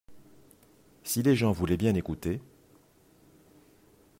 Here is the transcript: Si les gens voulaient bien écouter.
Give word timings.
Si 1.03 1.21
les 1.21 1.35
gens 1.35 1.51
voulaient 1.51 1.77
bien 1.77 1.93
écouter. 1.93 2.41